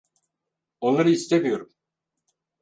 Onları 0.79 1.09
istemiyorum. 1.09 1.73